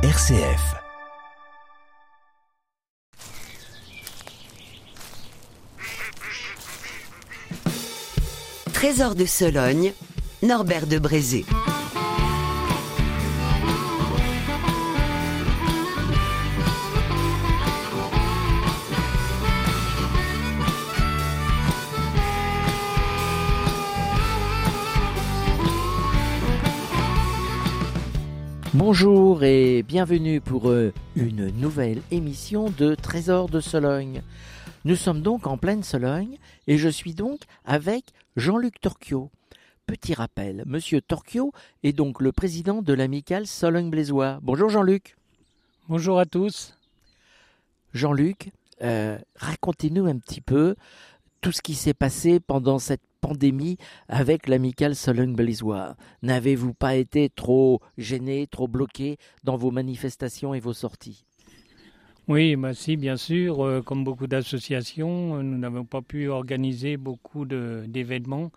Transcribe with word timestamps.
RCF. 0.00 0.76
Trésor 8.72 9.16
de 9.16 9.24
Sologne, 9.26 9.92
Norbert 10.44 10.86
de 10.86 11.00
Brézé. 11.00 11.44
Bonjour 28.74 29.44
et 29.44 29.82
bienvenue 29.82 30.42
pour 30.42 30.68
euh, 30.68 30.92
une 31.16 31.48
nouvelle 31.52 32.02
émission 32.10 32.68
de 32.68 32.94
Trésor 32.94 33.48
de 33.48 33.60
Sologne. 33.60 34.22
Nous 34.84 34.94
sommes 34.94 35.22
donc 35.22 35.46
en 35.46 35.56
pleine 35.56 35.82
Sologne 35.82 36.36
et 36.66 36.76
je 36.76 36.90
suis 36.90 37.14
donc 37.14 37.40
avec 37.64 38.04
Jean-Luc 38.36 38.78
Torquio. 38.78 39.30
Petit 39.86 40.12
rappel, 40.12 40.64
Monsieur 40.66 41.00
Torquio 41.00 41.52
est 41.82 41.94
donc 41.94 42.20
le 42.20 42.30
président 42.30 42.82
de 42.82 42.92
l'amicale 42.92 43.46
Sologne-Blaisois. 43.46 44.38
Bonjour 44.42 44.68
Jean-Luc. 44.68 45.16
Bonjour 45.88 46.18
à 46.18 46.26
tous. 46.26 46.74
Jean-Luc, 47.94 48.50
euh, 48.82 49.16
racontez-nous 49.36 50.04
un 50.04 50.18
petit 50.18 50.42
peu 50.42 50.76
tout 51.40 51.52
ce 51.52 51.62
qui 51.62 51.74
s'est 51.74 51.94
passé 51.94 52.38
pendant 52.38 52.78
cette 52.78 53.07
pandémie 53.20 53.76
avec 54.08 54.48
l'amicale 54.48 54.94
Sologne-Blaisois. 54.94 55.96
N'avez-vous 56.22 56.74
pas 56.74 56.96
été 56.96 57.28
trop 57.28 57.80
gêné, 57.96 58.46
trop 58.46 58.68
bloqué 58.68 59.18
dans 59.44 59.56
vos 59.56 59.70
manifestations 59.70 60.54
et 60.54 60.60
vos 60.60 60.72
sorties? 60.72 61.24
Oui, 62.28 62.56
bah 62.56 62.74
si, 62.74 62.98
bien 62.98 63.16
sûr. 63.16 63.64
Euh, 63.64 63.80
comme 63.80 64.04
beaucoup 64.04 64.26
d'associations, 64.26 65.38
euh, 65.38 65.42
nous 65.42 65.56
n'avons 65.56 65.86
pas 65.86 66.02
pu 66.02 66.28
organiser 66.28 66.98
beaucoup 66.98 67.46
d'événements 67.46 68.52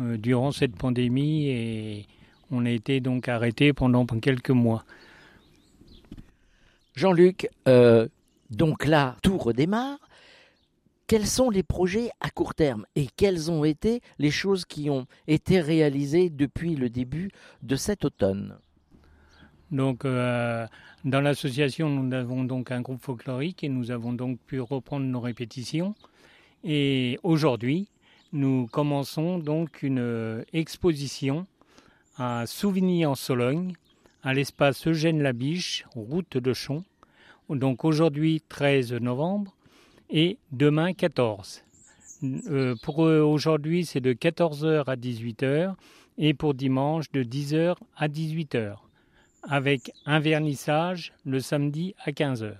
euh, 0.00 0.16
durant 0.16 0.52
cette 0.52 0.74
pandémie 0.74 1.48
et 1.48 2.06
on 2.50 2.64
a 2.64 2.70
été 2.70 3.00
donc 3.00 3.28
arrêté 3.28 3.74
pendant 3.74 4.06
quelques 4.06 4.50
mois. 4.50 4.84
Jean-Luc, 6.96 7.48
donc 8.50 8.84
là, 8.86 9.16
tout 9.22 9.38
redémarre. 9.38 9.98
Quels 11.10 11.26
sont 11.26 11.50
les 11.50 11.64
projets 11.64 12.10
à 12.20 12.30
court 12.30 12.54
terme 12.54 12.86
et 12.94 13.08
quelles 13.16 13.50
ont 13.50 13.64
été 13.64 14.00
les 14.20 14.30
choses 14.30 14.64
qui 14.64 14.90
ont 14.90 15.08
été 15.26 15.60
réalisées 15.60 16.30
depuis 16.30 16.76
le 16.76 16.88
début 16.88 17.32
de 17.64 17.74
cet 17.74 18.04
automne? 18.04 18.56
Donc, 19.72 20.04
euh, 20.04 20.68
dans 21.04 21.20
l'association, 21.20 21.90
nous 21.90 22.14
avons 22.14 22.44
donc 22.44 22.70
un 22.70 22.80
groupe 22.80 23.02
folklorique 23.02 23.64
et 23.64 23.68
nous 23.68 23.90
avons 23.90 24.12
donc 24.12 24.38
pu 24.38 24.60
reprendre 24.60 25.04
nos 25.04 25.18
répétitions. 25.18 25.96
Et 26.62 27.18
aujourd'hui, 27.24 27.88
nous 28.32 28.68
commençons 28.68 29.38
donc 29.38 29.82
une 29.82 30.44
exposition 30.52 31.44
à 32.18 32.46
Souvigny 32.46 33.04
en 33.04 33.16
Sologne, 33.16 33.72
à 34.22 34.32
l'espace 34.32 34.86
Eugène 34.86 35.24
Labiche, 35.24 35.84
route 35.96 36.36
de 36.36 36.52
Chon. 36.52 36.84
Donc 37.48 37.84
aujourd'hui 37.84 38.44
13 38.48 38.92
novembre 38.92 39.56
et 40.10 40.38
demain 40.52 40.92
14. 40.92 41.62
Euh, 42.22 42.74
pour 42.82 43.06
eux, 43.06 43.20
aujourd'hui, 43.20 43.84
c'est 43.86 44.00
de 44.00 44.12
14h 44.12 44.84
à 44.86 44.96
18h 44.96 45.74
et 46.18 46.34
pour 46.34 46.54
dimanche 46.54 47.10
de 47.12 47.22
10h 47.22 47.76
à 47.96 48.08
18h 48.08 48.76
avec 49.42 49.92
un 50.04 50.20
vernissage 50.20 51.12
le 51.24 51.40
samedi 51.40 51.94
à 52.04 52.10
15h. 52.10 52.52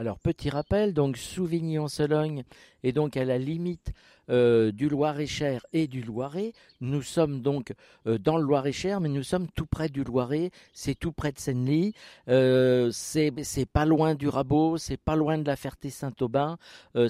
Alors, 0.00 0.18
petit 0.18 0.48
rappel, 0.48 0.94
donc 0.94 1.18
Souvigny-en-Sologne 1.18 2.44
est 2.84 2.92
donc 2.92 3.18
à 3.18 3.24
la 3.26 3.36
limite 3.36 3.92
euh, 4.30 4.72
du 4.72 4.88
Loir-et-Cher 4.88 5.66
et 5.74 5.88
du 5.88 6.00
Loiret. 6.00 6.54
Nous 6.80 7.02
sommes 7.02 7.42
donc 7.42 7.74
euh, 8.06 8.16
dans 8.16 8.38
le 8.38 8.42
Loir-et-Cher, 8.42 9.02
mais 9.02 9.10
nous 9.10 9.22
sommes 9.22 9.46
tout 9.48 9.66
près 9.66 9.90
du 9.90 10.02
Loiret. 10.02 10.52
C'est 10.72 10.94
tout 10.94 11.12
près 11.12 11.32
de 11.32 11.38
Senlis. 11.38 11.92
Euh, 12.28 12.88
c'est 12.92 13.30
pas 13.70 13.84
loin 13.84 14.14
du 14.14 14.28
Rabot, 14.28 14.78
c'est 14.78 14.96
pas 14.96 15.16
loin 15.16 15.36
de 15.36 15.46
la 15.46 15.56
Ferté-Saint-Aubin. 15.56 16.56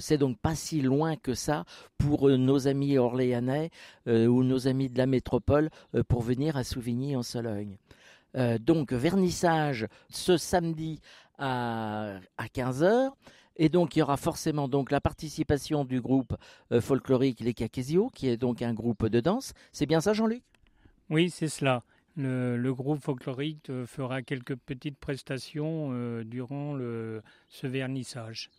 C'est 0.01 0.17
donc 0.17 0.37
pas 0.39 0.55
si 0.55 0.81
loin 0.81 1.15
que 1.15 1.33
ça 1.33 1.63
pour 1.97 2.27
nos 2.27 2.67
amis 2.67 2.97
orléanais 2.97 3.69
ou 4.05 4.43
nos 4.43 4.67
amis 4.67 4.89
de 4.89 4.97
la 4.97 5.05
métropole 5.05 5.69
pour 6.09 6.23
venir 6.23 6.57
à 6.57 6.65
Souvigny-en-Sologne. 6.65 7.77
Donc, 8.59 8.93
vernissage 8.93 9.87
ce 10.09 10.37
samedi 10.37 11.01
à, 11.41 12.19
à 12.37 12.45
15h. 12.45 13.11
Et 13.57 13.69
donc, 13.69 13.95
il 13.95 13.99
y 13.99 14.01
aura 14.01 14.17
forcément 14.17 14.67
donc 14.67 14.91
la 14.91 15.01
participation 15.01 15.85
du 15.85 16.01
groupe 16.01 16.35
euh, 16.71 16.81
folklorique 16.81 17.41
Les 17.41 17.53
Cacasios, 17.53 18.09
qui 18.09 18.27
est 18.27 18.37
donc 18.37 18.61
un 18.61 18.73
groupe 18.73 19.05
de 19.07 19.19
danse. 19.19 19.53
C'est 19.71 19.85
bien 19.85 20.01
ça, 20.01 20.13
Jean-Luc? 20.13 20.41
Oui, 21.09 21.29
c'est 21.29 21.49
cela. 21.49 21.83
Le, 22.17 22.71
groupe 22.71 23.01
folklorique 23.01 23.69
euh, 23.69 23.85
fera 23.85 24.21
quelques 24.21 24.55
petites 24.55 24.97
prestations 24.97 25.89
euh, 25.91 26.23
durant 26.23 26.73
le, 26.73 27.21
ce 27.49 27.67
vernissage. 27.67 28.49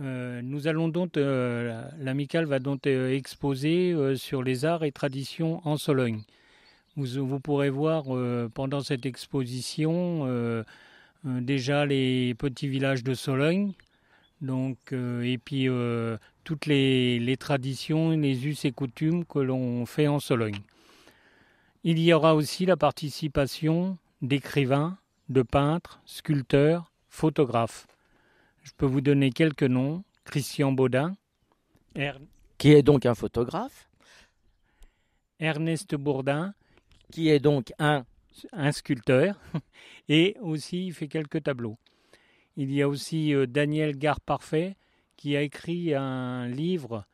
Nous 0.00 0.66
allons 0.66 0.88
donc, 0.88 1.14
l'amicale 1.14 2.46
va 2.46 2.58
donc 2.58 2.84
exposer 2.84 3.94
sur 4.16 4.42
les 4.42 4.64
arts 4.64 4.82
et 4.82 4.90
traditions 4.90 5.60
en 5.64 5.76
Sologne. 5.76 6.24
Vous, 6.96 7.24
vous 7.24 7.38
pourrez 7.38 7.70
voir 7.70 8.06
pendant 8.54 8.80
cette 8.80 9.06
exposition 9.06 10.64
déjà 11.24 11.86
les 11.86 12.34
petits 12.34 12.68
villages 12.68 13.02
de 13.02 13.14
Sologne, 13.14 13.72
donc, 14.40 14.76
euh, 14.92 15.22
et 15.22 15.38
puis 15.38 15.68
euh, 15.68 16.18
toutes 16.44 16.66
les, 16.66 17.18
les 17.18 17.36
traditions, 17.36 18.10
les 18.10 18.46
us 18.46 18.64
et 18.64 18.72
coutumes 18.72 19.24
que 19.24 19.38
l'on 19.38 19.86
fait 19.86 20.06
en 20.06 20.20
Sologne. 20.20 20.58
Il 21.82 21.98
y 21.98 22.12
aura 22.12 22.34
aussi 22.34 22.66
la 22.66 22.76
participation 22.76 23.98
d'écrivains, 24.22 24.98
de 25.28 25.42
peintres, 25.42 26.00
sculpteurs, 26.04 26.90
photographes. 27.08 27.86
Je 28.62 28.72
peux 28.76 28.86
vous 28.86 29.00
donner 29.00 29.30
quelques 29.30 29.62
noms. 29.64 30.02
Christian 30.24 30.72
Baudin, 30.72 31.14
Er- 31.94 32.14
Qui 32.56 32.72
est 32.72 32.82
donc 32.82 33.04
un 33.04 33.14
photographe, 33.14 33.88
Ernest 35.38 35.94
Bourdin, 35.94 36.54
qui 37.12 37.28
est 37.28 37.40
donc 37.40 37.72
un 37.78 38.04
un 38.52 38.72
sculpteur, 38.72 39.40
et 40.08 40.36
aussi 40.40 40.86
il 40.86 40.92
fait 40.92 41.08
quelques 41.08 41.42
tableaux. 41.42 41.78
Il 42.56 42.72
y 42.72 42.82
a 42.82 42.88
aussi 42.88 43.34
euh, 43.34 43.46
Daniel 43.46 43.96
Gare-Parfait 43.96 44.76
qui 45.16 45.36
a 45.36 45.42
écrit 45.42 45.94
un 45.94 46.46
livre 46.48 47.06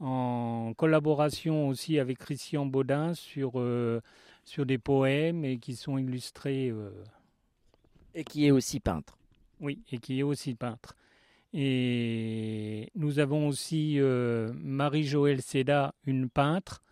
en 0.00 0.72
collaboration 0.76 1.68
aussi 1.68 1.98
avec 1.98 2.18
Christian 2.18 2.66
Baudin 2.66 3.14
sur, 3.14 3.52
euh, 3.56 4.00
sur 4.44 4.66
des 4.66 4.78
poèmes 4.78 5.44
et 5.44 5.58
qui 5.58 5.74
sont 5.74 5.98
illustrés, 5.98 6.68
euh, 6.68 6.90
et 8.14 8.24
qui 8.24 8.46
est 8.46 8.50
aussi 8.50 8.80
peintre. 8.80 9.16
oui, 9.60 9.82
et 9.90 9.98
qui 9.98 10.18
est 10.18 10.22
aussi 10.22 10.54
peintre. 10.54 10.94
Et 11.52 12.90
nous 12.94 13.18
avons 13.18 13.48
aussi 13.48 13.98
euh, 13.98 14.52
Marie-Joëlle 14.54 15.40
Seda, 15.40 15.94
une 16.04 16.28
peintre, 16.28 16.82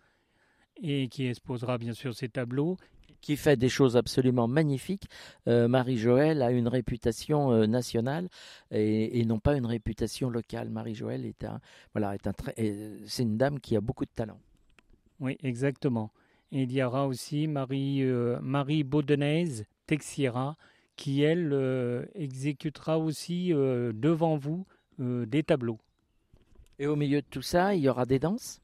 et 0.81 1.07
qui 1.07 1.27
exposera 1.27 1.77
bien 1.77 1.93
sûr 1.93 2.15
ses 2.15 2.29
tableaux, 2.29 2.77
qui 3.25 3.37
fait 3.37 3.57
des 3.57 3.69
choses 3.69 3.97
absolument 3.97 4.47
magnifiques. 4.47 5.07
Euh, 5.47 5.67
Marie-Joëlle 5.67 6.43
a 6.43 6.51
une 6.51 6.67
réputation 6.67 7.51
euh, 7.51 7.65
nationale 7.65 8.29
et, 8.69 9.19
et 9.19 9.25
non 9.25 9.39
pas 9.39 9.55
une 9.57 9.65
réputation 9.65 10.29
locale. 10.29 10.69
Marie-Joëlle 10.69 11.25
est 11.25 11.43
un, 11.43 11.59
voilà, 11.93 12.13
est 12.13 12.27
un 12.27 12.33
très, 12.33 12.53
est- 12.57 13.07
c'est 13.07 13.23
une 13.23 13.37
dame 13.37 13.59
qui 13.59 13.75
a 13.75 13.81
beaucoup 13.81 14.05
de 14.05 14.11
talent. 14.15 14.39
Oui, 15.19 15.37
exactement. 15.41 16.11
Et 16.51 16.63
il 16.63 16.71
y 16.71 16.83
aura 16.83 17.07
aussi 17.07 17.47
Marie, 17.47 18.03
euh, 18.03 18.37
Marie 18.41 18.83
Baudenaise, 18.83 19.65
Texiera, 19.87 20.55
qui, 20.95 21.23
elle, 21.23 21.49
euh, 21.51 22.05
exécutera 22.13 22.99
aussi 22.99 23.53
euh, 23.53 23.91
devant 23.91 24.37
vous 24.37 24.67
euh, 24.99 25.25
des 25.25 25.41
tableaux. 25.41 25.79
Et 26.77 26.85
au 26.85 26.95
milieu 26.95 27.21
de 27.21 27.27
tout 27.27 27.41
ça, 27.41 27.73
il 27.73 27.81
y 27.81 27.89
aura 27.89 28.05
des 28.05 28.19
danses? 28.19 28.61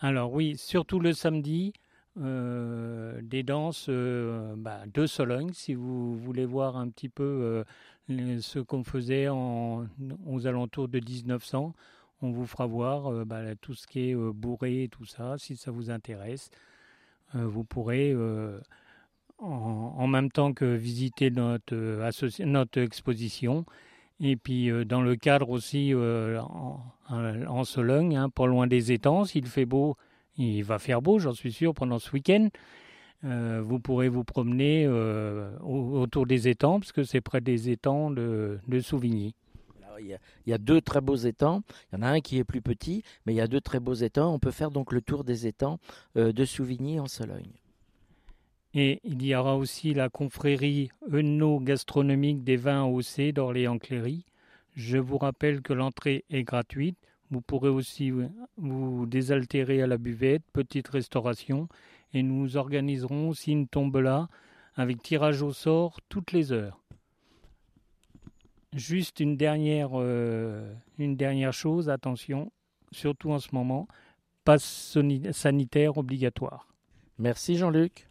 Alors 0.00 0.32
oui, 0.32 0.56
surtout 0.56 1.00
le 1.00 1.12
samedi, 1.12 1.72
euh, 2.18 3.20
des 3.22 3.42
danses 3.42 3.86
euh, 3.90 4.54
bah, 4.56 4.80
de 4.92 5.06
Sologne, 5.06 5.50
si 5.52 5.74
vous 5.74 6.16
voulez 6.16 6.46
voir 6.46 6.78
un 6.78 6.88
petit 6.88 7.10
peu 7.10 7.64
euh, 8.08 8.40
ce 8.40 8.58
qu'on 8.58 8.84
faisait 8.84 9.28
en, 9.28 9.84
aux 10.24 10.46
alentours 10.46 10.88
de 10.88 10.98
1900. 10.98 11.74
On 12.22 12.30
vous 12.30 12.46
fera 12.46 12.66
voir 12.66 13.26
bah, 13.26 13.54
tout 13.60 13.74
ce 13.74 13.86
qui 13.86 14.10
est 14.10 14.14
bourré 14.14 14.84
et 14.84 14.88
tout 14.88 15.04
ça, 15.04 15.36
si 15.36 15.56
ça 15.56 15.70
vous 15.70 15.90
intéresse. 15.90 16.50
Vous 17.34 17.64
pourrez, 17.64 18.16
en, 19.38 20.06
même 20.06 20.30
temps 20.30 20.54
que 20.54 20.64
visiter 20.64 21.30
notre, 21.30 21.74
notre 22.46 22.80
exposition, 22.80 23.66
et 24.18 24.36
puis 24.36 24.70
dans 24.86 25.02
le 25.02 25.16
cadre 25.16 25.50
aussi 25.50 25.92
en 25.94 27.64
Sologne, 27.64 28.16
hein, 28.16 28.30
pas 28.30 28.46
loin 28.46 28.66
des 28.66 28.92
étangs, 28.92 29.26
s'il 29.26 29.46
fait 29.46 29.66
beau, 29.66 29.98
il 30.38 30.62
va 30.62 30.78
faire 30.78 31.02
beau, 31.02 31.18
j'en 31.18 31.32
suis 31.32 31.52
sûr, 31.52 31.74
pendant 31.74 31.98
ce 31.98 32.10
week-end. 32.12 32.48
vous 33.22 33.80
pourrez 33.80 34.08
vous 34.08 34.24
promener 34.24 34.86
autour 35.62 36.26
des 36.26 36.48
étangs, 36.48 36.80
parce 36.80 36.92
que 36.92 37.04
c'est 37.04 37.20
près 37.20 37.40
des 37.40 37.70
étangs 37.70 38.10
de, 38.10 38.58
Souvigny. 38.80 39.34
il, 40.00 40.18
y 40.46 40.52
a, 40.52 40.58
deux 40.58 40.80
très 40.80 41.00
beaux 41.00 41.16
étangs. 41.16 41.62
Il 41.92 41.96
y 41.96 41.98
en 41.98 42.02
a 42.02 42.08
un 42.08 42.20
qui 42.20 42.38
est 42.38 42.44
plus 42.44 42.62
petit, 42.62 43.02
mais 43.24 43.32
il 43.32 43.36
y 43.36 43.40
a 43.40 43.46
deux 43.46 43.60
très 43.60 43.80
beaux 43.80 43.94
étangs. 43.94 44.32
On 44.32 44.38
peut 44.38 44.50
faire 44.50 44.70
donc 44.70 44.92
le 44.92 45.00
tour 45.00 45.24
des 45.24 45.46
étangs 45.46 45.78
de 46.14 46.44
Souvigny 46.44 47.00
en 47.00 47.06
Sologne. 47.06 47.52
Et 48.78 49.00
il 49.04 49.24
y 49.24 49.34
aura 49.34 49.56
aussi 49.56 49.94
la 49.94 50.10
confrérie 50.10 50.90
œno-gastronomique 51.10 52.44
des 52.44 52.56
vins 52.56 52.84
OC 52.84 53.32
d'Orléans-Cléry. 53.32 54.26
Je 54.74 54.98
vous 54.98 55.16
rappelle 55.16 55.62
que 55.62 55.72
l'entrée 55.72 56.26
est 56.28 56.42
gratuite. 56.42 56.98
Vous 57.30 57.40
pourrez 57.40 57.68
aussi 57.68 58.12
vous 58.56 59.06
désaltérer 59.06 59.82
à 59.82 59.86
la 59.86 59.98
buvette, 59.98 60.42
petite 60.52 60.88
restauration. 60.88 61.68
Et 62.12 62.22
nous 62.22 62.56
organiserons 62.56 63.28
aussi 63.28 63.52
une 63.52 63.68
tombola 63.68 64.28
avec 64.74 65.02
tirage 65.02 65.42
au 65.42 65.52
sort 65.52 66.00
toutes 66.08 66.32
les 66.32 66.52
heures. 66.52 66.80
Juste 68.72 69.20
une 69.20 69.36
dernière, 69.36 69.90
euh, 69.94 70.72
une 70.98 71.16
dernière 71.16 71.52
chose, 71.52 71.88
attention, 71.88 72.52
surtout 72.92 73.30
en 73.30 73.38
ce 73.38 73.48
moment, 73.52 73.88
passe 74.44 74.98
sanitaire 75.32 75.96
obligatoire. 75.96 76.68
Merci 77.18 77.56
Jean-Luc. 77.56 78.08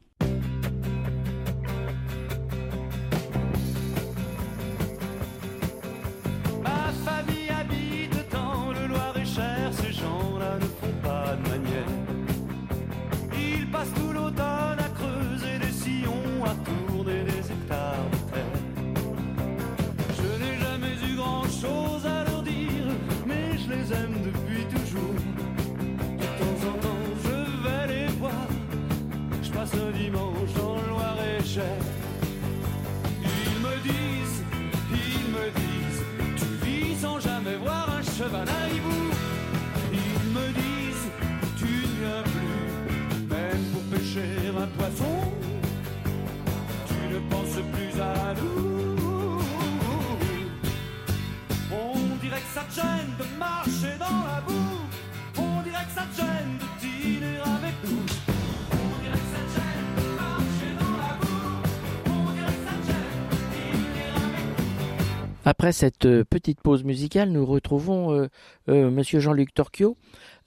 Après 65.58 65.72
cette 65.72 66.06
euh, 66.06 66.26
petite 66.26 66.60
pause 66.60 66.84
musicale, 66.84 67.30
nous 67.30 67.46
retrouvons 67.46 68.12
euh, 68.12 68.28
euh, 68.68 68.92
Monsieur 68.92 69.22
Jean-Luc 69.22 69.54
Torquio. 69.54 69.96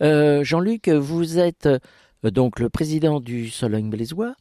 Jean-Luc, 0.03 0.91
vous 0.91 1.39
êtes 1.39 1.67
donc 2.23 2.61
le 2.61 2.69
président 2.69 3.19
du 3.19 3.49
Sologne 3.49 3.89
Blésois, 3.89 4.35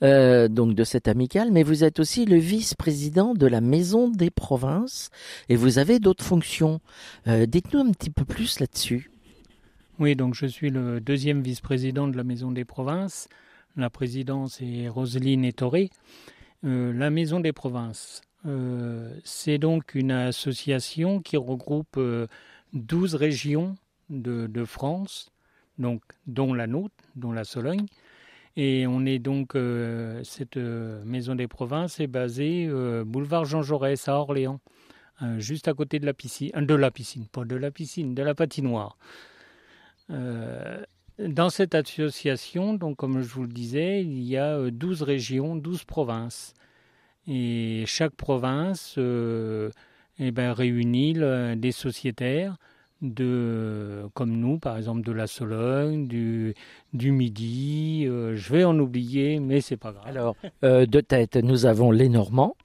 donc 0.00 0.76
de 0.76 0.84
cette 0.84 1.08
amicale, 1.08 1.50
mais 1.50 1.64
vous 1.64 1.82
êtes 1.82 1.98
aussi 1.98 2.24
le 2.24 2.36
vice-président 2.36 3.34
de 3.34 3.48
la 3.48 3.60
Maison 3.60 4.08
des 4.08 4.30
Provinces 4.30 5.10
et 5.48 5.56
vous 5.56 5.78
avez 5.78 5.98
d'autres 5.98 6.24
fonctions. 6.24 6.80
Dites-nous 7.26 7.80
un 7.80 7.90
petit 7.90 8.10
peu 8.10 8.24
plus 8.24 8.60
là-dessus. 8.60 9.10
Oui, 9.98 10.14
donc 10.14 10.34
je 10.34 10.46
suis 10.46 10.70
le 10.70 11.00
deuxième 11.00 11.42
vice-président 11.42 12.06
de 12.06 12.16
la 12.16 12.24
Maison 12.24 12.52
des 12.52 12.64
Provinces. 12.64 13.28
La 13.76 13.90
présidence 13.90 14.60
est 14.62 14.88
Roselyne 14.88 15.44
Ettoré. 15.44 15.90
la 16.62 17.10
Maison 17.10 17.40
des 17.40 17.52
Provinces 17.52 18.22
euh, 18.46 19.14
c'est 19.24 19.58
donc 19.58 19.94
une 19.94 20.10
association 20.10 21.20
qui 21.20 21.36
regroupe 21.36 21.98
12 22.72 23.14
euh, 23.14 23.18
régions 23.18 23.76
de, 24.10 24.64
France, 24.64 25.30
donc, 25.78 26.02
dont 26.26 26.52
la 26.52 26.66
nôtre, 26.66 26.94
dont 27.16 27.32
la 27.32 27.44
Sologne. 27.44 27.86
Et 28.56 28.86
on 28.86 29.06
est 29.06 29.18
donc, 29.18 29.54
euh, 29.54 30.22
cette 30.24 30.56
maison 30.56 31.34
des 31.34 31.48
provinces 31.48 32.00
est 32.00 32.06
basée 32.06 32.68
boulevard 33.06 33.44
Jean 33.44 33.62
Jaurès 33.62 34.08
à 34.08 34.14
Orléans, 34.14 34.60
juste 35.38 35.68
à 35.68 35.74
côté 35.74 35.98
de 36.00 36.06
la 36.06 36.12
piscine, 36.12 36.50
de 36.54 36.74
la 36.74 36.90
piscine, 36.90 37.26
pas 37.26 37.44
de 37.44 37.56
la 37.56 37.70
piscine, 37.70 38.14
de 38.14 38.22
la 38.22 38.34
patinoire. 38.34 38.98
dans 40.08 41.50
cette 41.50 41.74
association, 41.74 42.74
donc 42.74 42.96
comme 42.96 43.22
je 43.22 43.32
vous 43.32 43.42
le 43.42 43.48
disais, 43.48 44.02
il 44.02 44.22
y 44.22 44.36
a 44.36 44.70
12 44.70 45.02
régions, 45.02 45.56
12 45.56 45.84
provinces. 45.84 46.54
Et 47.28 47.84
chaque 47.86 48.14
province 48.14 48.96
euh, 48.98 49.70
eh 50.18 50.32
ben, 50.32 50.52
réunit 50.52 51.14
des 51.56 51.72
sociétaires 51.72 52.56
de, 53.00 54.08
comme 54.14 54.32
nous, 54.32 54.58
par 54.58 54.76
exemple 54.76 55.02
de 55.02 55.12
la 55.12 55.26
Sologne, 55.26 56.06
du, 56.06 56.54
du 56.92 57.12
Midi. 57.12 58.04
Euh, 58.06 58.34
je 58.36 58.52
vais 58.52 58.64
en 58.64 58.78
oublier, 58.78 59.40
mais 59.40 59.60
c'est 59.60 59.76
pas 59.76 59.92
grave. 59.92 60.06
Alors, 60.06 60.36
euh, 60.64 60.86
de 60.86 61.00
tête, 61.00 61.36
nous 61.36 61.66
avons 61.66 61.90
les 61.90 62.08
Normands, 62.08 62.56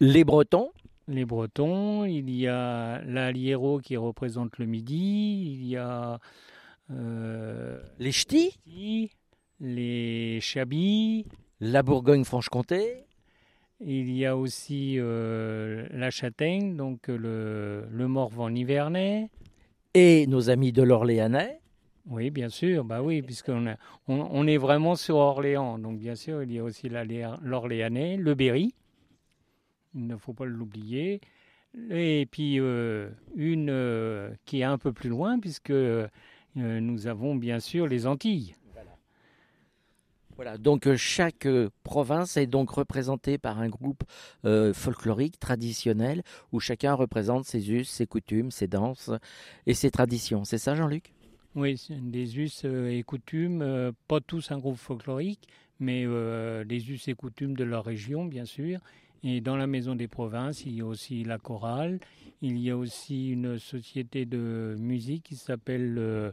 les 0.00 0.24
Bretons. 0.24 0.70
Les 1.08 1.24
Bretons, 1.24 2.04
il 2.04 2.30
y 2.30 2.46
a 2.46 3.02
l'Aliero 3.02 3.80
qui 3.80 3.96
représente 3.96 4.58
le 4.58 4.66
Midi, 4.66 5.54
il 5.54 5.66
y 5.66 5.76
a 5.76 6.20
les 7.98 8.12
Ch'tis, 8.12 9.10
les 9.60 10.38
Chabis, 10.40 11.26
la 11.60 11.82
Bourgogne-Franche-Comté. 11.82 13.04
Il 13.80 14.12
y 14.12 14.26
a 14.26 14.36
aussi 14.36 14.96
euh, 14.98 15.86
la 15.90 16.10
Châtaigne, 16.10 16.76
donc 16.76 17.08
le, 17.08 17.86
le 17.90 18.08
Morvan 18.08 18.50
Nivernais. 18.50 19.30
Et 19.94 20.26
nos 20.26 20.50
amis 20.50 20.72
de 20.72 20.82
l'Orléanais. 20.82 21.60
Oui, 22.06 22.30
bien 22.30 22.48
sûr, 22.48 22.84
bah 22.84 23.02
oui, 23.02 23.22
puisqu'on 23.22 23.76
on, 24.08 24.46
est 24.46 24.56
vraiment 24.56 24.96
sur 24.96 25.16
Orléans. 25.16 25.78
Donc 25.78 25.98
bien 25.98 26.14
sûr, 26.14 26.42
il 26.42 26.52
y 26.52 26.58
a 26.58 26.64
aussi 26.64 26.88
l'Orléanais, 26.88 28.16
le 28.16 28.34
Berry. 28.34 28.74
Il 29.94 30.06
ne 30.06 30.16
faut 30.16 30.32
pas 30.32 30.44
l'oublier. 30.44 31.20
Et 31.90 32.26
puis 32.30 32.58
euh, 32.58 33.10
une 33.36 33.70
euh, 33.70 34.30
qui 34.44 34.60
est 34.60 34.64
un 34.64 34.78
peu 34.78 34.92
plus 34.92 35.08
loin, 35.08 35.38
puisque 35.38 35.72
nous 36.56 37.06
avons 37.06 37.36
bien 37.36 37.60
sûr 37.60 37.86
les 37.86 38.06
Antilles. 38.06 38.54
Voilà, 40.42 40.56
donc 40.56 40.86
euh, 40.86 40.96
chaque 40.96 41.44
euh, 41.44 41.68
province 41.82 42.38
est 42.38 42.46
donc 42.46 42.70
représentée 42.70 43.36
par 43.36 43.60
un 43.60 43.68
groupe 43.68 44.04
euh, 44.46 44.72
folklorique 44.72 45.38
traditionnel 45.38 46.22
où 46.50 46.60
chacun 46.60 46.94
représente 46.94 47.44
ses 47.44 47.70
us, 47.70 47.90
ses 47.90 48.06
coutumes, 48.06 48.50
ses 48.50 48.66
danses 48.66 49.10
et 49.66 49.74
ses 49.74 49.90
traditions. 49.90 50.46
C'est 50.46 50.56
ça, 50.56 50.74
Jean-Luc? 50.74 51.12
Oui, 51.56 51.78
des 51.90 52.38
us 52.38 52.64
et 52.64 53.02
coutumes, 53.02 53.92
pas 54.08 54.20
tous 54.22 54.50
un 54.50 54.56
groupe 54.56 54.78
folklorique, 54.78 55.46
mais 55.78 56.06
des 56.64 56.90
us 56.90 57.08
et 57.08 57.14
coutumes 57.14 57.54
de 57.54 57.64
leur 57.64 57.84
région, 57.84 58.24
bien 58.24 58.46
sûr. 58.46 58.80
Et 59.22 59.42
dans 59.42 59.56
la 59.56 59.66
Maison 59.66 59.94
des 59.94 60.08
Provinces, 60.08 60.64
il 60.64 60.74
y 60.74 60.80
a 60.80 60.86
aussi 60.86 61.22
la 61.22 61.36
chorale, 61.36 62.00
il 62.40 62.56
y 62.56 62.70
a 62.70 62.78
aussi 62.78 63.28
une 63.28 63.58
société 63.58 64.24
de 64.24 64.74
musique 64.78 65.24
qui 65.24 65.36
s'appelle 65.36 66.32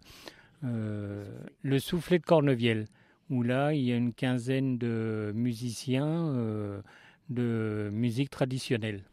le 0.62 1.80
Soufflet 1.80 2.20
de 2.20 2.24
Cornevielle 2.24 2.86
où 3.29 3.43
là, 3.43 3.74
il 3.74 3.84
y 3.84 3.91
a 3.91 3.96
une 3.96 4.13
quinzaine 4.13 4.77
de 4.77 5.31
musiciens 5.36 6.07
euh, 6.07 6.81
de 7.29 7.89
musique 7.91 8.29
traditionnelle. 8.29 9.03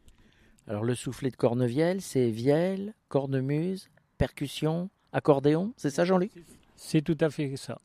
Alors 0.67 0.85
le 0.85 0.95
soufflet 0.95 1.31
de 1.31 1.37
Cornevielle, 1.37 2.01
c'est 2.01 2.31
vielle, 2.31 2.95
cornemuse, 3.09 3.91
percussion, 4.17 4.89
accordéon, 5.13 5.75
c'est 5.77 5.91
ça 5.91 6.05
Jean-Luc? 6.05 6.33
C'est 6.77 7.03
tout 7.03 7.19
à 7.21 7.31
fait 7.31 7.57
ça. 7.57 7.79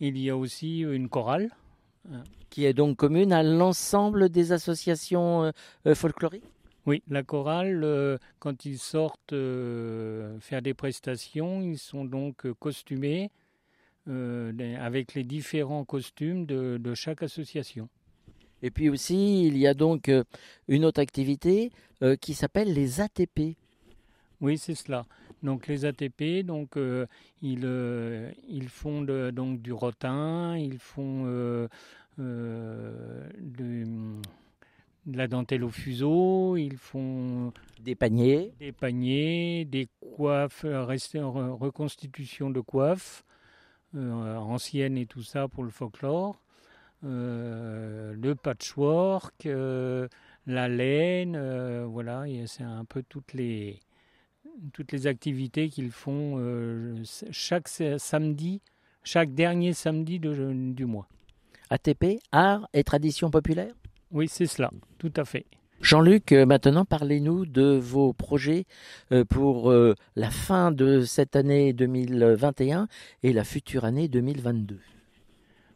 Il 0.00 0.18
y 0.18 0.30
a 0.30 0.36
aussi 0.36 0.80
une 0.80 1.08
chorale. 1.08 1.50
Qui 2.50 2.64
est 2.64 2.72
donc 2.72 2.96
commune 2.96 3.32
à 3.32 3.42
l'ensemble 3.42 4.28
des 4.28 4.52
associations 4.52 5.44
euh, 5.44 5.50
euh, 5.86 5.94
folkloriques? 5.96 6.44
Oui, 6.86 7.02
la 7.08 7.24
chorale, 7.24 7.84
quand 8.38 8.64
ils 8.64 8.78
sortent 8.78 9.32
faire 9.32 10.62
des 10.62 10.72
prestations, 10.72 11.60
ils 11.60 11.78
sont 11.78 12.04
donc 12.04 12.48
costumés 12.60 13.32
euh, 14.08 14.52
avec 14.80 15.14
les 15.14 15.24
différents 15.24 15.84
costumes 15.84 16.46
de, 16.46 16.94
chaque 16.94 17.22
association. 17.22 17.88
Et 18.62 18.70
puis 18.70 18.88
aussi, 18.88 19.46
il 19.46 19.58
y 19.58 19.66
a 19.66 19.74
donc 19.74 20.08
euh, 20.08 20.22
une 20.68 20.84
autre 20.84 21.00
activité 21.00 21.70
euh, 22.02 22.16
qui 22.16 22.34
s'appelle 22.34 22.72
les 22.72 23.00
ATP. 23.00 23.56
Oui, 24.40 24.58
c'est 24.58 24.74
cela. 24.74 25.06
Donc 25.42 25.66
les 25.66 25.84
ATP, 25.84 26.44
donc 26.44 26.76
euh, 26.76 27.06
ils, 27.42 27.68
ils 28.48 28.68
font 28.68 29.02
de- 29.02 29.30
donc 29.30 29.60
du 29.60 29.72
rotin, 29.72 30.56
ils 30.56 30.78
font 30.78 31.24
de, 32.16 32.88
la 35.06 35.26
dentelle 35.28 35.64
au 35.64 35.70
fuseau, 35.70 36.56
ils 36.56 36.76
font 36.78 37.52
Des 37.80 37.94
paniers. 37.94 38.52
des 38.58 38.72
paniers, 38.72 39.64
des 39.64 39.88
coiffes, 40.00 40.64
reconstitution 40.64 42.50
de 42.50 42.60
coiffes 42.60 43.24
anciennes 43.96 44.96
et 44.98 45.06
tout 45.06 45.22
ça 45.22 45.48
pour 45.48 45.64
le 45.64 45.70
folklore, 45.70 46.40
euh, 47.04 48.14
le 48.14 48.34
patchwork, 48.34 49.46
euh, 49.46 50.08
la 50.46 50.68
laine, 50.68 51.36
euh, 51.36 51.84
voilà, 51.86 52.24
c'est 52.46 52.62
un 52.62 52.84
peu 52.84 53.02
toutes 53.08 53.32
les 53.32 53.80
toutes 54.72 54.92
les 54.92 55.06
activités 55.06 55.68
qu'ils 55.68 55.90
font 55.90 56.36
euh, 56.38 57.02
chaque 57.30 57.68
sa- 57.68 57.98
samedi, 57.98 58.62
chaque 59.04 59.34
dernier 59.34 59.72
samedi 59.74 60.18
de- 60.18 60.72
du 60.72 60.86
mois. 60.86 61.08
ATP, 61.68 62.20
art 62.32 62.68
et 62.72 62.82
tradition 62.84 63.30
populaire? 63.30 63.74
Oui, 64.10 64.28
c'est 64.28 64.46
cela, 64.46 64.70
tout 64.98 65.12
à 65.16 65.24
fait. 65.24 65.44
Jean-Luc, 65.80 66.32
euh, 66.32 66.46
maintenant 66.46 66.84
parlez-nous 66.84 67.46
de 67.46 67.76
vos 67.76 68.12
projets 68.12 68.64
euh, 69.12 69.24
pour 69.24 69.70
euh, 69.70 69.94
la 70.16 70.30
fin 70.30 70.72
de 70.72 71.02
cette 71.02 71.36
année 71.36 71.72
2021 71.72 72.88
et 73.22 73.32
la 73.32 73.44
future 73.44 73.84
année 73.84 74.08
2022. 74.08 74.78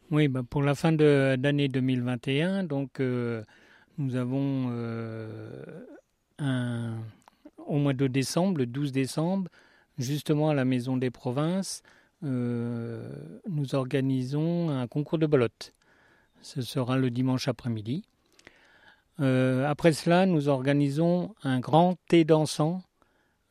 Oui, 0.09 0.27
bah, 0.27 0.41
pour 0.47 0.63
la 0.63 0.75
fin 0.75 0.91
de- 0.91 1.35
d'année 1.37 1.69
2021, 1.69 2.63
donc 2.65 2.99
nous 2.99 4.15
avons 4.15 4.67
au 7.57 7.77
mois 7.77 7.93
de 7.93 8.07
décembre, 8.07 8.57
le 8.57 8.65
12 8.65 8.91
décembre, 8.91 9.49
justement 9.97 10.49
à 10.49 10.53
la 10.53 10.65
Maison 10.65 10.97
des 10.97 11.11
Provinces, 11.11 11.81
nous 12.23 13.75
organisons 13.75 14.69
un 14.69 14.85
concours 14.87 15.17
de 15.17 15.27
belote. 15.27 15.73
Ce 16.41 16.61
sera 16.61 16.97
le 16.97 17.09
dimanche 17.09 17.47
après-midi. 17.47 18.03
Euh, 19.19 19.69
après 19.69 19.93
cela, 19.93 20.25
nous 20.25 20.47
organisons 20.47 21.35
un 21.43 21.59
grand 21.59 21.95
thé 22.07 22.23
dansant 22.23 22.81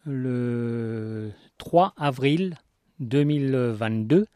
le 0.07 1.31
3 1.59 1.93
avril 1.97 2.57
2022 3.01 4.27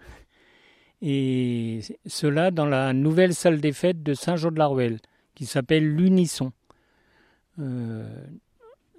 et 1.03 1.81
cela 2.07 2.51
dans 2.51 2.67
la 2.67 2.93
nouvelle 2.93 3.35
salle 3.35 3.61
des 3.61 3.73
fêtes 3.73 4.03
de 4.03 4.15
Saint-Jean-de-la-Ruelle 4.15 5.01
qui 5.35 5.47
s'appelle 5.47 5.87
l'Unisson. 5.87 6.53
Euh, 7.59 8.27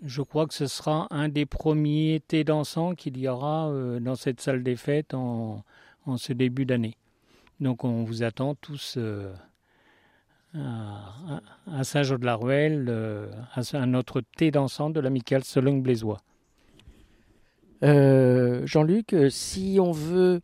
je 0.03 0.21
crois 0.21 0.47
que 0.47 0.53
ce 0.53 0.67
sera 0.67 1.07
un 1.09 1.29
des 1.29 1.45
premiers 1.45 2.21
thés 2.27 2.43
dansants 2.43 2.95
qu'il 2.95 3.17
y 3.17 3.27
aura 3.27 3.69
euh, 3.69 3.99
dans 3.99 4.15
cette 4.15 4.41
salle 4.41 4.63
des 4.63 4.75
fêtes 4.75 5.13
en, 5.13 5.63
ce 6.17 6.33
début 6.33 6.65
d'année. 6.65 6.95
Donc 7.59 7.83
on 7.83 8.03
vous 8.03 8.21
attend 8.23 8.55
tous 8.55 8.97
à, 10.55 11.41
à 11.71 11.83
Saint-Jean-de-la-Ruelle, 11.83 12.85
euh, 12.89 13.27
à, 13.53 13.85
notre 13.85 14.21
thé 14.21 14.51
dansant 14.51 14.89
de 14.89 14.99
l'amicale 14.99 15.43
Sologne-Blaisois. 15.43 16.19
Euh, 17.83 18.65
Jean-Luc, 18.65 19.13
euh, 19.13 19.29
si 19.29 19.77
on 19.81 19.91
veut 19.91 20.41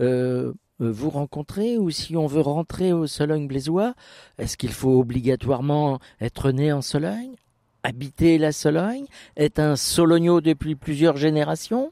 euh, 0.00 0.52
vous 0.78 1.10
rencontrer 1.10 1.78
ou 1.78 1.90
si 1.90 2.16
on 2.16 2.26
veut 2.26 2.40
rentrer 2.40 2.92
au 2.92 3.06
Sologne-Blaisois, 3.06 3.94
est-ce 4.38 4.56
qu'il 4.56 4.72
faut 4.72 5.00
obligatoirement 5.00 5.98
être 6.20 6.50
né 6.50 6.72
en 6.72 6.82
Sologne, 6.82 7.34
habiter 7.82 8.38
la 8.38 8.52
Sologne, 8.52 9.06
être 9.36 9.58
un 9.58 9.76
Sologno 9.76 10.40
depuis 10.40 10.74
plusieurs 10.74 11.16
générations? 11.16 11.90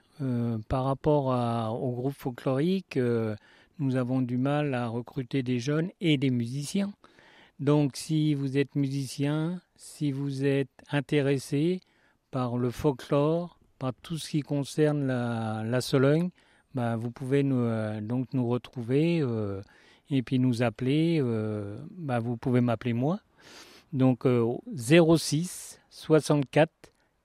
Par 0.68 0.82
rapport 0.82 1.32
à, 1.32 1.70
au 1.72 1.92
groupe 1.92 2.14
folklorique, 2.14 2.98
nous 3.78 3.94
avons 3.94 4.22
du 4.22 4.38
mal 4.38 4.74
à 4.74 4.88
recruter 4.88 5.44
des 5.44 5.60
jeunes 5.60 5.90
et 6.00 6.18
des 6.18 6.30
musiciens. 6.30 6.92
Donc 7.60 7.94
si 7.94 8.34
vous 8.34 8.58
êtes 8.58 8.74
musicien, 8.74 9.60
si 9.76 10.10
vous 10.10 10.44
êtes 10.44 10.70
intéressé 10.90 11.82
par 12.32 12.56
le 12.56 12.70
folklore, 12.72 13.55
par 13.78 13.92
tout 13.94 14.18
ce 14.18 14.30
qui 14.30 14.40
concerne 14.40 15.06
la, 15.06 15.62
la 15.64 15.80
Sologne, 15.80 16.30
bah, 16.74 16.96
vous 16.96 17.10
pouvez 17.10 17.42
nous, 17.42 17.56
euh, 17.58 18.00
donc 18.00 18.32
nous 18.34 18.46
retrouver 18.48 19.20
euh, 19.22 19.62
et 20.10 20.22
puis 20.22 20.38
nous 20.38 20.62
appeler. 20.62 21.18
euh, 21.22 21.78
bah, 21.90 22.18
vous 22.18 22.36
pouvez 22.36 22.60
m'appeler 22.60 22.92
moi. 22.92 23.20
Donc 23.92 24.26
06 24.76 25.80
64 25.90 26.70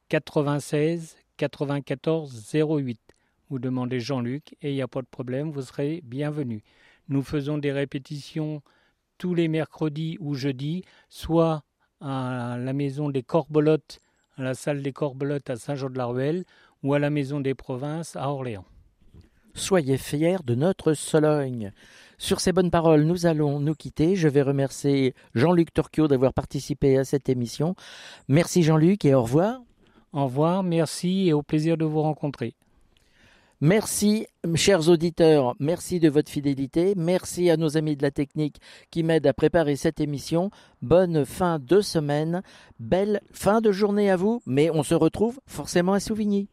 96 0.09 1.17
94 1.37 2.53
08. 2.53 2.99
Vous 3.49 3.59
demandez 3.59 3.99
Jean-Luc 3.99 4.55
et 4.61 4.71
il 4.71 4.75
n'y 4.75 4.81
a 4.81 4.87
pas 4.87 5.01
de 5.01 5.07
problème, 5.07 5.51
vous 5.51 5.61
serez 5.63 6.01
bienvenu. 6.05 6.63
Nous 7.09 7.23
faisons 7.23 7.57
des 7.57 7.71
répétitions 7.73 8.61
tous 9.17 9.35
les 9.35 9.47
mercredis 9.49 10.17
ou 10.21 10.35
jeudis, 10.35 10.83
soit 11.09 11.63
à 11.99 12.57
la 12.57 12.73
maison 12.73 13.09
des 13.09 13.21
Corbelottes, 13.23 13.99
à 14.41 14.43
la 14.43 14.53
salle 14.55 14.81
des 14.81 14.91
Corbelottes 14.91 15.49
à 15.49 15.55
Saint-Jean-de-la-Ruelle, 15.55 16.43
ou 16.83 16.93
à 16.93 16.99
la 16.99 17.09
maison 17.09 17.39
des 17.39 17.53
Provinces 17.53 18.15
à 18.15 18.29
Orléans. 18.29 18.65
Soyez 19.53 19.97
fiers 19.97 20.37
de 20.43 20.55
notre 20.55 20.93
Sologne. 20.93 21.71
Sur 22.17 22.39
ces 22.39 22.51
bonnes 22.51 22.71
paroles, 22.71 23.03
nous 23.03 23.25
allons 23.25 23.59
nous 23.59 23.75
quitter. 23.75 24.15
Je 24.15 24.27
vais 24.27 24.41
remercier 24.41 25.13
Jean-Luc 25.35 25.73
Torchio 25.73 26.07
d'avoir 26.07 26.33
participé 26.33 26.97
à 26.97 27.03
cette 27.03 27.29
émission. 27.29 27.75
Merci 28.27 28.63
Jean-Luc 28.63 29.05
et 29.05 29.13
au 29.13 29.23
revoir. 29.23 29.61
Au 30.13 30.25
revoir, 30.25 30.63
merci 30.63 31.27
et 31.27 31.33
au 31.33 31.41
plaisir 31.41 31.77
de 31.77 31.85
vous 31.85 32.01
rencontrer. 32.01 32.55
Merci, 33.63 34.25
chers 34.55 34.89
auditeurs, 34.89 35.53
merci 35.59 35.99
de 35.99 36.09
votre 36.09 36.31
fidélité. 36.31 36.95
Merci 36.97 37.51
à 37.51 37.57
nos 37.57 37.77
amis 37.77 37.95
de 37.95 38.01
la 38.01 38.09
technique 38.09 38.59
qui 38.89 39.03
m'aident 39.03 39.27
à 39.27 39.33
préparer 39.33 39.75
cette 39.75 40.01
émission. 40.01 40.49
Bonne 40.81 41.25
fin 41.25 41.59
de 41.59 41.79
semaine, 41.79 42.41
belle 42.79 43.21
fin 43.31 43.61
de 43.61 43.71
journée 43.71 44.09
à 44.09 44.15
vous, 44.15 44.41
mais 44.47 44.71
on 44.71 44.81
se 44.81 44.95
retrouve 44.95 45.39
forcément 45.45 45.93
à 45.93 45.99
Souvigny. 45.99 46.49